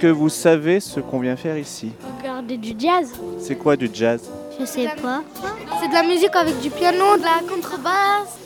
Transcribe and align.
que 0.00 0.06
vous 0.06 0.30
savez 0.30 0.80
ce 0.80 0.98
qu'on 0.98 1.20
vient 1.20 1.36
faire 1.36 1.58
ici 1.58 1.92
Regarder 2.18 2.56
du 2.56 2.74
jazz 2.78 3.12
C'est 3.38 3.56
quoi 3.56 3.76
du 3.76 3.90
jazz? 3.92 4.22
Je 4.58 4.64
sais 4.64 4.88
pas. 5.02 5.22
C'est 5.80 5.88
de 5.88 5.92
la 5.92 6.02
musique 6.02 6.34
avec 6.34 6.58
du 6.60 6.70
piano, 6.70 7.18
de 7.18 7.22
la 7.22 7.40
contrebasse. 7.46 8.38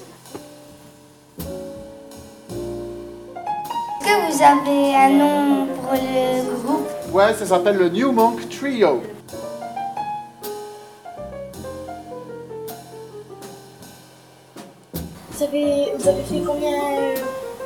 Est-ce 4.01 4.05
que 4.05 4.33
vous 4.33 4.43
avez 4.43 4.97
un 4.97 5.11
nom 5.11 5.67
pour 5.67 5.93
le 5.93 6.63
groupe? 6.65 6.89
Ouais, 7.13 7.33
ça 7.35 7.47
s'appelle 7.47 7.77
le 7.77 7.89
New 7.89 8.11
Monk 8.11 8.49
Trio. 8.49 9.01
Vous 15.31 15.43
avez, 15.43 15.93
vous 15.97 16.09
avez 16.09 16.23
fait 16.23 16.43
combien 16.45 16.71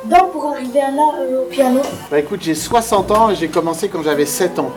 d'ans 0.05 0.27
pour 0.31 0.45
arriver 0.47 0.81
à 0.81 0.91
là 0.91 1.03
euh, 1.19 1.41
au 1.43 1.45
piano 1.45 1.81
Bah 2.09 2.19
écoute, 2.19 2.39
j'ai 2.41 2.55
60 2.55 3.11
ans 3.11 3.29
et 3.31 3.35
j'ai 3.35 3.47
commencé 3.49 3.89
quand 3.89 4.01
j'avais 4.03 4.25
7 4.25 4.59
ans. 4.59 4.71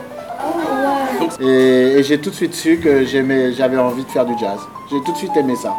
Oh. 0.45 1.25
Et, 1.41 1.99
et 1.99 2.03
j'ai 2.03 2.19
tout 2.21 2.31
de 2.31 2.35
suite 2.35 2.55
su 2.55 2.79
que 2.79 3.05
j'aimais, 3.05 3.53
j'avais 3.53 3.79
envie 3.79 4.05
de 4.05 4.11
faire 4.11 4.27
du 4.27 4.37
jazz. 4.39 4.59
J'ai 4.91 5.01
tout 5.03 5.13
de 5.13 5.17
suite 5.17 5.37
aimé 5.37 5.55
ça. 5.57 5.75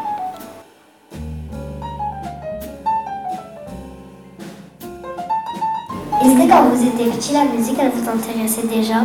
Est-ce 6.22 6.36
que 6.36 6.50
quand 6.50 6.64
vous 6.70 6.88
étiez 6.88 7.06
petit, 7.12 7.34
la 7.34 7.44
musique, 7.44 7.78
elle 7.82 7.92
vous 7.92 8.10
intéressait 8.10 8.68
déjà? 8.68 9.02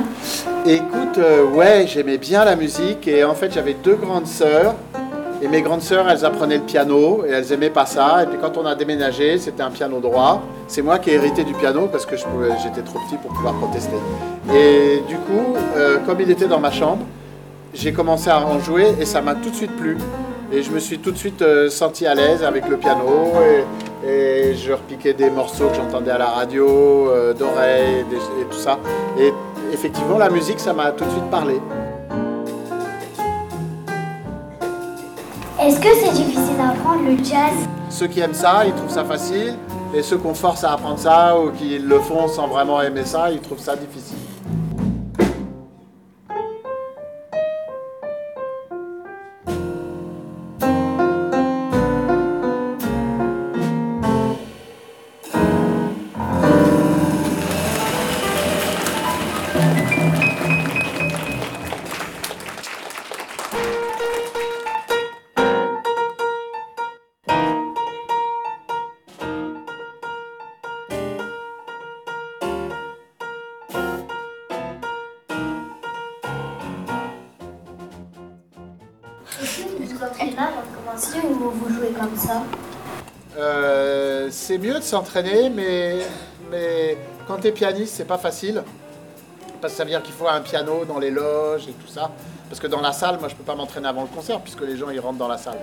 Écoute, 0.64 1.18
euh, 1.18 1.46
ouais, 1.46 1.86
j'aimais 1.88 2.18
bien 2.18 2.44
la 2.44 2.54
musique 2.54 3.08
et 3.08 3.24
en 3.24 3.34
fait 3.34 3.52
j'avais 3.52 3.74
deux 3.74 3.96
grandes 3.96 4.26
sœurs. 4.26 4.74
Et 5.40 5.46
mes 5.46 5.62
grandes 5.62 5.82
sœurs, 5.82 6.10
elles 6.10 6.24
apprenaient 6.24 6.56
le 6.56 6.64
piano 6.64 7.24
et 7.24 7.30
elles 7.30 7.52
aimaient 7.52 7.70
pas 7.70 7.86
ça. 7.86 8.24
Et 8.24 8.26
puis 8.26 8.38
quand 8.40 8.56
on 8.56 8.66
a 8.66 8.74
déménagé, 8.74 9.38
c'était 9.38 9.62
un 9.62 9.70
piano 9.70 10.00
droit. 10.00 10.42
C'est 10.66 10.82
moi 10.82 10.98
qui 10.98 11.10
ai 11.10 11.14
hérité 11.14 11.44
du 11.44 11.54
piano 11.54 11.86
parce 11.86 12.06
que 12.06 12.16
j'étais 12.16 12.82
trop 12.82 12.98
petit 12.98 13.16
pour 13.16 13.32
pouvoir 13.32 13.54
protester. 13.54 13.96
Et 14.52 15.00
du 15.08 15.14
coup, 15.16 15.54
euh, 15.76 15.98
comme 16.04 16.20
il 16.20 16.30
était 16.30 16.48
dans 16.48 16.58
ma 16.58 16.72
chambre, 16.72 17.04
j'ai 17.72 17.92
commencé 17.92 18.30
à 18.30 18.44
en 18.44 18.58
jouer 18.58 18.94
et 19.00 19.04
ça 19.04 19.20
m'a 19.20 19.36
tout 19.36 19.50
de 19.50 19.54
suite 19.54 19.76
plu. 19.76 19.96
Et 20.50 20.62
je 20.62 20.72
me 20.72 20.80
suis 20.80 20.98
tout 20.98 21.12
de 21.12 21.18
suite 21.18 21.42
euh, 21.42 21.70
senti 21.70 22.04
à 22.06 22.14
l'aise 22.14 22.42
avec 22.42 22.68
le 22.68 22.76
piano 22.76 23.32
et, 23.44 24.54
je 24.54 24.72
repiquais 24.72 25.12
des 25.12 25.28
morceaux 25.28 25.68
que 25.68 25.76
j'entendais 25.76 26.10
à 26.10 26.18
la 26.18 26.26
radio, 26.26 27.10
euh, 27.10 27.34
d'oreilles 27.34 28.04
et 28.40 28.44
tout 28.50 28.58
ça. 28.58 28.78
Et 29.18 29.32
effectivement, 29.72 30.16
la 30.16 30.30
musique, 30.30 30.58
ça 30.58 30.72
m'a 30.72 30.90
tout 30.92 31.04
de 31.04 31.10
suite 31.10 31.30
parlé. 31.30 31.60
Est-ce 35.68 35.80
que 35.80 35.94
c'est 36.02 36.12
difficile 36.14 36.56
d'apprendre 36.56 37.04
le 37.04 37.22
jazz? 37.22 37.52
Ceux 37.90 38.06
qui 38.06 38.20
aiment 38.20 38.32
ça, 38.32 38.64
ils 38.64 38.72
trouvent 38.72 38.88
ça 38.88 39.04
facile. 39.04 39.54
Et 39.94 40.02
ceux 40.02 40.16
qu'on 40.16 40.32
force 40.32 40.64
à 40.64 40.72
apprendre 40.72 40.98
ça 40.98 41.38
ou 41.38 41.50
qui 41.50 41.78
le 41.78 42.00
font 42.00 42.26
sans 42.26 42.48
vraiment 42.48 42.80
aimer 42.80 43.04
ça, 43.04 43.30
ils 43.30 43.40
trouvent 43.40 43.60
ça 43.60 43.76
difficile. 43.76 44.16
Euh, 83.36 84.28
c'est 84.30 84.58
mieux 84.58 84.74
de 84.74 84.82
s'entraîner, 84.82 85.48
mais, 85.50 85.98
mais 86.50 86.98
quand 87.26 87.36
tu 87.36 87.48
es 87.48 87.52
pianiste, 87.52 87.94
c'est 87.96 88.04
pas 88.04 88.18
facile. 88.18 88.62
Parce 89.60 89.72
que 89.72 89.78
ça 89.78 89.84
veut 89.84 89.90
dire 89.90 90.02
qu'il 90.02 90.14
faut 90.14 90.28
un 90.28 90.40
piano 90.40 90.84
dans 90.84 90.98
les 90.98 91.10
loges 91.10 91.68
et 91.68 91.72
tout 91.72 91.88
ça. 91.88 92.10
Parce 92.48 92.60
que 92.60 92.66
dans 92.66 92.80
la 92.80 92.92
salle, 92.92 93.18
moi, 93.18 93.28
je 93.28 93.34
peux 93.34 93.44
pas 93.44 93.54
m'entraîner 93.54 93.88
avant 93.88 94.02
le 94.02 94.08
concert 94.08 94.40
puisque 94.40 94.62
les 94.62 94.76
gens 94.76 94.86
rentrent 95.02 95.18
dans 95.18 95.28
la 95.28 95.38
salle. 95.38 95.58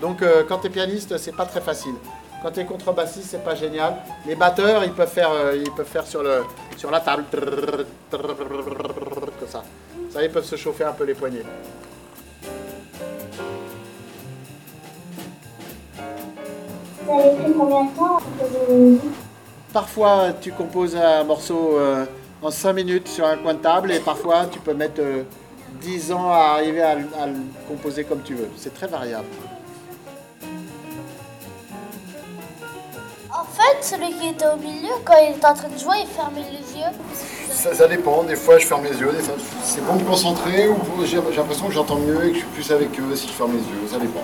Donc, 0.00 0.22
euh, 0.22 0.44
quand 0.48 0.58
tu 0.58 0.66
es 0.66 0.70
pianiste, 0.70 1.16
c'est 1.18 1.34
pas 1.34 1.46
très 1.46 1.60
facile. 1.60 1.94
Quand 2.42 2.52
tu 2.52 2.60
es 2.60 2.64
contrebassiste, 2.64 3.30
c'est 3.30 3.44
pas 3.44 3.56
génial. 3.56 3.96
Les 4.26 4.36
batteurs, 4.36 4.84
ils 4.84 4.92
peuvent 4.92 5.10
faire, 5.10 5.30
euh, 5.32 5.56
ils 5.56 5.72
peuvent 5.72 5.86
faire 5.86 6.06
sur, 6.06 6.22
le, 6.22 6.44
sur 6.76 6.90
la 6.90 7.00
table. 7.00 7.24
Comme 8.10 9.48
ça. 9.48 9.64
Ça, 10.10 10.22
ils 10.22 10.30
peuvent 10.30 10.44
se 10.44 10.56
chauffer 10.56 10.84
un 10.84 10.92
peu 10.92 11.04
les 11.04 11.14
poignets. 11.14 11.42
Vous 17.08 17.18
avez 17.20 17.30
pris 17.42 17.52
combien 17.58 17.84
de 17.84 17.90
temps 17.96 18.18
pour 18.18 18.46
poser 18.46 18.58
vos 18.68 18.74
musiques 18.74 19.02
Parfois, 19.72 20.32
tu 20.40 20.52
composes 20.52 20.96
un 20.96 21.24
morceau 21.24 21.76
euh, 21.78 22.04
en 22.42 22.50
5 22.50 22.72
minutes 22.74 23.08
sur 23.08 23.26
un 23.26 23.36
coin 23.36 23.54
de 23.54 23.58
table 23.58 23.92
et 23.92 24.00
parfois, 24.00 24.46
tu 24.50 24.58
peux 24.58 24.74
mettre 24.74 25.00
euh, 25.00 25.22
10 25.80 26.12
ans 26.12 26.30
à 26.30 26.54
arriver 26.56 26.82
à, 26.82 26.94
le- 26.96 27.08
à 27.20 27.26
le 27.26 27.34
composer 27.66 28.04
comme 28.04 28.22
tu 28.22 28.34
veux. 28.34 28.48
C'est 28.56 28.74
très 28.74 28.86
variable. 28.86 29.26
En 33.30 33.44
fait, 33.44 33.82
celui 33.82 34.12
qui 34.14 34.28
était 34.28 34.46
au 34.46 34.56
milieu, 34.56 34.92
quand 35.04 35.14
il 35.22 35.34
était 35.36 35.46
en 35.46 35.54
train 35.54 35.68
de 35.68 35.78
jouer, 35.78 35.96
il 36.02 36.06
fermait 36.08 36.40
les 36.50 36.78
yeux. 36.80 36.92
Ça, 37.52 37.74
ça 37.74 37.86
dépend, 37.88 38.22
des 38.24 38.36
fois 38.36 38.58
je 38.58 38.66
ferme 38.66 38.84
les 38.84 38.98
yeux, 38.98 39.12
des 39.12 39.22
fois 39.22 39.34
c'est 39.62 39.84
bon 39.84 39.96
de 39.96 40.02
me 40.02 40.08
concentrer 40.08 40.68
ou 40.68 40.76
j'ai 41.04 41.18
j'ai 41.30 41.36
l'impression 41.36 41.66
que 41.66 41.72
j'entends 41.72 41.96
mieux 41.96 42.24
et 42.26 42.28
que 42.30 42.34
je 42.34 42.38
suis 42.40 42.48
plus 42.48 42.70
avec 42.72 42.88
eux 43.00 43.16
si 43.16 43.26
je 43.28 43.32
ferme 43.32 43.52
les 43.52 43.58
yeux, 43.58 43.88
ça 43.90 43.98
dépend. 43.98 44.20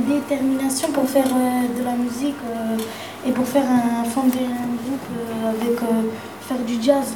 Dé- 0.00 0.14
détermination 0.20 0.88
pour 0.92 1.08
faire 1.08 1.26
euh, 1.26 1.78
de 1.78 1.84
la 1.84 1.92
musique 1.92 2.36
euh, 2.50 3.28
et 3.28 3.32
pour 3.32 3.46
faire 3.46 3.64
un 3.64 4.04
fonder 4.04 4.38
un 4.40 4.74
groupe 4.84 5.08
euh, 5.16 5.50
avec 5.50 5.78
faire 6.48 6.58
du 6.66 6.82
jazz 6.82 7.14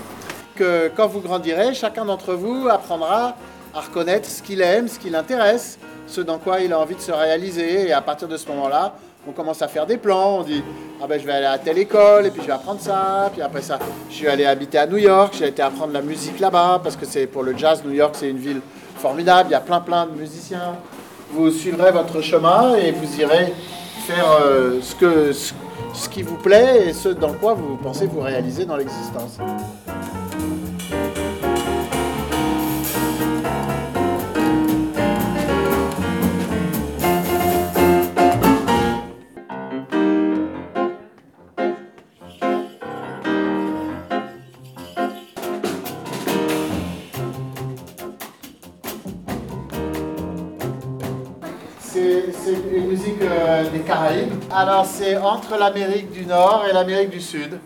Que 0.54 0.90
quand 0.96 1.06
vous 1.08 1.20
grandirez, 1.20 1.74
chacun 1.74 2.04
d'entre 2.04 2.34
vous 2.34 2.68
apprendra 2.68 3.36
à 3.74 3.80
reconnaître 3.80 4.28
ce 4.28 4.42
qu'il 4.42 4.60
aime, 4.62 4.88
ce 4.88 4.98
qui 4.98 5.10
l'intéresse, 5.10 5.78
ce 6.06 6.20
dans 6.20 6.38
quoi 6.38 6.60
il 6.60 6.72
a 6.72 6.78
envie 6.80 6.94
de 6.94 7.00
se 7.00 7.12
réaliser. 7.12 7.88
Et 7.88 7.92
à 7.92 8.00
partir 8.00 8.26
de 8.28 8.36
ce 8.36 8.46
moment-là, 8.48 8.94
on 9.28 9.32
commence 9.32 9.60
à 9.60 9.68
faire 9.68 9.84
des 9.86 9.96
plans. 9.98 10.38
On 10.38 10.42
dit 10.44 10.62
ah 11.02 11.06
ben 11.06 11.20
je 11.20 11.26
vais 11.26 11.32
aller 11.32 11.46
à 11.46 11.58
telle 11.58 11.76
école 11.78 12.26
et 12.26 12.30
puis 12.30 12.40
je 12.42 12.46
vais 12.46 12.52
apprendre 12.54 12.80
ça. 12.80 13.28
Puis 13.32 13.42
après 13.42 13.60
ça, 13.62 13.78
je 14.08 14.14
suis 14.14 14.28
allé 14.28 14.46
habiter 14.46 14.78
à 14.78 14.86
New 14.86 14.96
York. 14.98 15.34
J'ai 15.38 15.48
été 15.48 15.60
apprendre 15.62 15.92
la 15.92 16.00
musique 16.00 16.38
là-bas 16.40 16.80
parce 16.82 16.96
que 16.96 17.04
c'est 17.04 17.26
pour 17.26 17.42
le 17.42 17.56
jazz. 17.56 17.82
New 17.84 17.92
York, 17.92 18.14
c'est 18.16 18.30
une 18.30 18.38
ville 18.38 18.60
formidable. 18.96 19.48
Il 19.50 19.52
y 19.52 19.56
a 19.56 19.60
plein 19.60 19.80
plein 19.80 20.06
de 20.06 20.12
musiciens. 20.12 20.76
Vous 21.30 21.50
suivrez 21.50 21.92
votre 21.92 22.20
chemin 22.20 22.76
et 22.76 22.92
vous 22.92 23.20
irez 23.20 23.52
faire 24.06 24.38
euh, 24.42 24.80
ce, 24.80 26.08
qui 26.08 26.22
vous 26.22 26.36
plaît 26.36 26.88
et 26.88 26.92
ce 26.92 27.08
dans 27.08 27.32
quoi 27.32 27.54
vous 27.54 27.76
pensez 27.76 28.06
vous 28.06 28.20
réaliser 28.20 28.64
dans 28.64 28.76
l'existence. 28.76 29.38
C'est 51.96 52.52
une 52.76 52.88
musique 52.88 53.22
euh, 53.22 53.70
des 53.70 53.80
Caraïbes. 53.80 54.30
Alors 54.50 54.84
c'est 54.84 55.16
entre 55.16 55.56
l'Amérique 55.58 56.10
du 56.10 56.26
Nord 56.26 56.66
et 56.68 56.72
l'Amérique 56.74 57.08
du 57.08 57.22
Sud. 57.22 57.58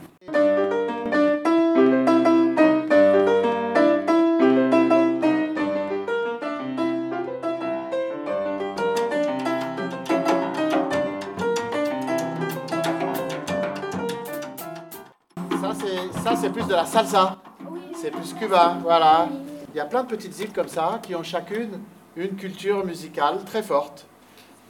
Ça 15.60 15.72
c'est 15.74 16.20
ça 16.22 16.36
c'est 16.40 16.50
plus 16.50 16.68
de 16.68 16.72
la 16.72 16.86
salsa. 16.86 17.36
C'est 18.00 18.12
plus 18.12 18.32
cubain, 18.32 18.78
voilà. 18.80 19.28
Il 19.74 19.76
y 19.76 19.80
a 19.80 19.86
plein 19.86 20.04
de 20.04 20.08
petites 20.08 20.38
îles 20.38 20.52
comme 20.52 20.68
ça 20.68 21.00
qui 21.02 21.16
ont 21.16 21.24
chacune 21.24 21.80
une 22.14 22.36
culture 22.36 22.84
musicale 22.84 23.44
très 23.44 23.64
forte. 23.64 24.06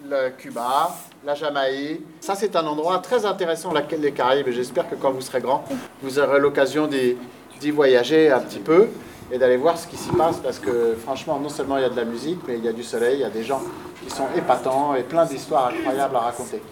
Le 0.09 0.31
Cuba, 0.31 0.97
la 1.25 1.35
Jamaïque. 1.35 2.01
Ça, 2.21 2.35
c'est 2.35 2.57
un 2.57 2.67
endroit 2.67 2.99
très 2.99 3.27
intéressant, 3.27 3.73
les 3.99 4.13
Caraïbes. 4.13 4.49
J'espère 4.51 4.89
que 4.89 4.95
quand 4.95 5.11
vous 5.11 5.21
serez 5.21 5.41
grand, 5.41 5.65
vous 6.03 6.19
aurez 6.19 6.41
l'occasion 6.41 6.89
d'y 6.89 7.71
voyager 7.71 8.31
un 8.31 8.41
petit 8.41 8.61
peu 8.61 8.89
et 9.31 9.39
d'aller 9.39 9.57
voir 9.57 9.77
ce 9.79 9.87
qui 9.87 9.97
s'y 9.97 10.11
passe. 10.11 10.39
Parce 10.39 10.59
que 10.59 10.97
franchement, 11.03 11.39
non 11.39 11.51
seulement 11.51 11.77
il 11.77 11.83
y 11.83 11.87
a 11.87 11.91
de 11.91 11.97
la 11.97 12.05
musique, 12.05 12.41
mais 12.49 12.57
il 12.57 12.65
y 12.65 12.69
a 12.69 12.73
du 12.73 12.83
soleil, 12.83 13.17
il 13.19 13.21
y 13.21 13.25
a 13.25 13.31
des 13.31 13.45
gens 13.45 13.61
qui 14.03 14.11
sont 14.11 14.27
épatants 14.35 14.95
et 14.95 15.03
plein 15.03 15.27
d'histoires 15.27 15.69
incroyables 15.69 16.17
à 16.17 16.21
raconter. 16.21 16.63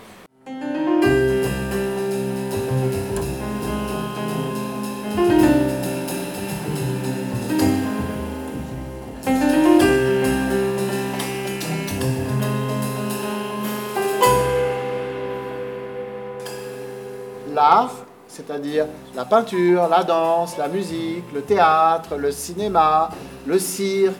C'est-à-dire 18.28 18.86
la 19.16 19.24
peinture, 19.24 19.88
la 19.88 20.04
danse, 20.04 20.56
la 20.58 20.68
musique, 20.68 21.24
le 21.34 21.42
théâtre, 21.42 22.16
le 22.16 22.30
cinéma, 22.30 23.10
le 23.46 23.58
cirque, 23.58 24.14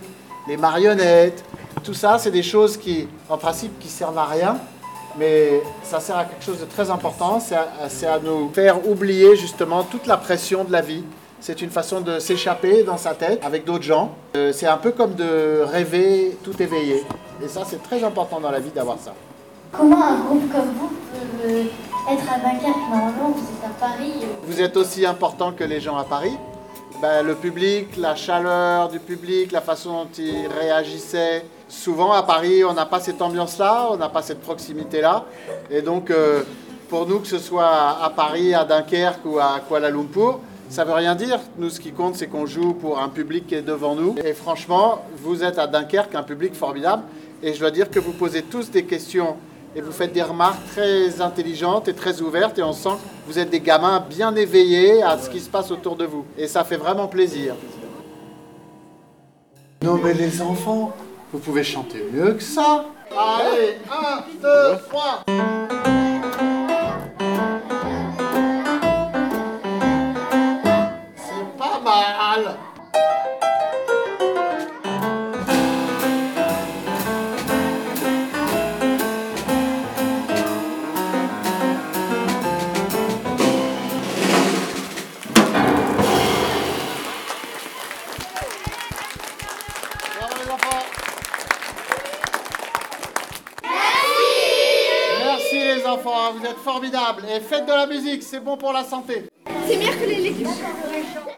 les 0.49 0.57
marionnettes. 0.57 1.45
Tout 1.85 1.95
ça, 1.95 2.19
c'est 2.19 2.31
des 2.31 2.43
choses 2.43 2.77
qui, 2.77 3.07
en 3.29 3.37
principe, 3.37 3.79
qui 3.79 3.89
servent 3.89 4.19
à 4.19 4.25
rien, 4.25 4.57
mais 5.19 5.63
ça 5.83 6.01
sert 6.01 6.17
à 6.17 6.25
quelque 6.25 6.45
chose 6.45 6.61
de 6.61 6.65
très 6.65 6.91
important, 6.91 7.41
c'est 7.41 8.07
à, 8.07 8.19
nous 8.19 8.51
faire 8.53 8.89
oublier 8.89 9.37
justement 9.37 9.83
toute 9.83 10.07
la 10.07 10.17
pression 10.17 10.65
de 10.65 10.73
la 10.73 10.81
vie. 10.81 11.05
C'est 11.41 11.63
une 11.63 11.71
façon 11.71 12.01
de 12.01 12.19
s'échapper 12.19 12.83
dans 12.83 12.97
sa 12.97 13.15
tête 13.15 13.41
avec 13.45 13.65
d'autres 13.65 13.85
gens. 13.85 14.11
Euh, 14.37 14.53
c'est 14.53 14.67
un 14.67 14.77
peu 14.77 14.91
comme 14.91 15.15
de 15.15 15.61
rêver 15.65 16.37
tout 16.43 16.61
éveillé. 16.61 17.05
Et 17.41 17.47
ça, 17.47 17.63
c'est 17.65 17.81
très 17.81 18.03
important 18.03 18.41
dans 18.41 18.51
la 18.51 18.59
vie 18.59 18.71
d'avoir 18.75 18.99
ça. 18.99 19.13
Comment 19.71 20.03
un 20.03 20.17
groupe 20.17 20.51
comme 20.51 20.73
vous 20.81 20.89
peut 20.89 21.49
euh, 21.49 22.13
être 22.13 22.33
à 22.33 22.39
Dunkerque 22.39 22.91
Paris. 23.79 24.13
Vous 24.45 24.61
êtes 24.61 24.77
aussi 24.77 25.07
important 25.07 25.53
que 25.53 25.65
les 25.65 25.81
gens 25.81 25.97
à 25.97 26.05
Paris. 26.05 26.37
Ben, 27.01 27.23
le 27.23 27.35
public, 27.37 27.97
la 27.97 28.17
chaleur 28.17 28.89
du 28.89 28.99
public, 28.99 29.53
la 29.53 29.61
façon 29.61 30.05
dont 30.05 30.09
ils 30.19 30.49
réagissaient. 30.49 31.45
Souvent 31.69 32.13
à 32.13 32.23
Paris, 32.23 32.65
on 32.65 32.73
n'a 32.73 32.87
pas 32.87 32.99
cette 32.99 33.23
ambiance-là, 33.23 33.89
on 33.91 33.97
n'a 33.97 34.09
pas 34.09 34.23
cette 34.23 34.41
proximité-là. 34.41 35.27
Et 35.71 35.81
donc, 35.81 36.11
euh, 36.11 36.43
pour 36.89 37.07
nous, 37.07 37.21
que 37.21 37.29
ce 37.29 37.39
soit 37.39 38.03
à 38.03 38.11
Paris, 38.17 38.55
à 38.55 38.65
Dunkerque 38.65 39.25
ou 39.25 39.39
à 39.39 39.61
Kuala 39.69 39.91
Lumpur, 39.91 40.41
ça 40.71 40.85
veut 40.85 40.95
rien 40.95 41.15
dire. 41.15 41.39
Nous, 41.57 41.71
ce 41.71 41.79
qui 41.79 41.93
compte, 41.93 42.17
c'est 42.17 42.27
qu'on 42.27 42.47
joue 42.47 42.75
pour 42.75 42.99
un 42.99 43.09
public 43.09 43.47
qui 43.47 43.55
est 43.55 43.63
devant 43.63 43.95
nous. 43.95 44.17
Et 44.25 44.33
franchement, 44.33 45.05
vous 45.23 45.45
êtes 45.45 45.59
à 45.59 45.67
Dunkerque, 45.67 46.15
un 46.15 46.23
public 46.23 46.55
formidable. 46.55 47.05
Et 47.43 47.55
je 47.55 47.61
dois 47.61 47.71
dire 47.71 47.91
que 47.91 48.01
vous 48.01 48.13
posez 48.13 48.43
tous 48.43 48.71
des 48.71 48.85
questions 48.85 49.37
et 49.79 49.81
vous 49.81 49.93
faites 49.93 50.13
des 50.13 50.23
remarques 50.23 50.59
très 50.73 51.21
intelligentes 51.21 51.87
et 51.87 51.95
très 51.95 52.21
ouvertes 52.21 52.59
et 52.59 52.65
on 52.65 52.73
sent 52.73 52.97
que 52.99 53.31
vous 53.33 53.39
êtes 53.39 53.49
des 53.49 53.61
gamins 53.61 54.01
bien 54.01 54.35
éveillés 54.35 55.05
à 55.05 55.17
ce 55.17 55.31
qui 55.31 55.39
se 55.39 55.49
passe 55.49 55.71
autour 55.71 55.95
de 55.95 56.05
vous. 56.05 56.25
Et 56.37 56.49
ça 56.49 56.65
fait 56.65 56.77
vraiment 56.77 57.07
plaisir. 57.07 57.55
Non 59.83 59.95
mais 60.03 60.15
les 60.15 60.43
enfants, 60.43 60.93
vous 61.33 61.39
pouvez 61.39 61.63
chanter 61.63 62.05
mieux 62.13 62.33
que 62.33 62.43
ça. 62.43 62.87
Allez, 63.17 63.79
1, 63.89 64.25
2, 64.43 64.49
3. 64.89 65.98
Enfants, 95.89 96.35
vous 96.35 96.45
êtes 96.45 96.59
formidables. 96.59 97.25
Et 97.35 97.41
faites 97.41 97.65
de 97.65 97.73
la 97.73 97.87
musique, 97.87 98.23
c'est 98.23 98.41
bon 98.41 98.59
pour 98.59 98.75
la 98.75 98.85
santé. 98.85 99.25
C'est 99.67 99.79
que 99.79 100.07
les 100.07 100.17
légumes. 100.17 100.49